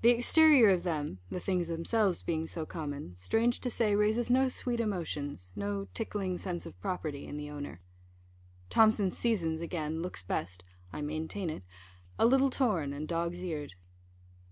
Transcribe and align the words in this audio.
The 0.00 0.08
exterior 0.10 0.70
of 0.70 0.82
them 0.82 1.20
(the 1.30 1.38
things 1.38 1.68
themselves 1.68 2.24
being 2.24 2.48
so 2.48 2.66
common), 2.66 3.14
strange 3.16 3.60
to 3.60 3.70
say, 3.70 3.94
raises 3.94 4.28
no 4.28 4.48
sweet 4.48 4.80
emotions, 4.80 5.52
no 5.54 5.86
tickling 5.94 6.36
sense 6.38 6.66
of 6.66 6.80
property 6.80 7.26
in 7.28 7.36
the 7.36 7.48
owner. 7.48 7.80
Thomson's 8.70 9.16
Seasons, 9.16 9.60
again, 9.60 10.02
looks 10.02 10.24
best 10.24 10.64
(I 10.92 11.00
maintain 11.00 11.48
it) 11.48 11.62
a 12.18 12.26
little 12.26 12.50
torn, 12.50 12.92
and 12.92 13.06
dog's 13.06 13.40
eared. 13.40 13.74